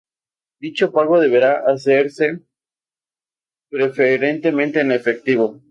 Dicho 0.59 0.91
pago 0.91 1.19
deberá 1.19 1.63
hacerse 1.67 2.41
preferentemente 3.69 4.79
en 4.81 4.91
efectivo. 4.93 5.61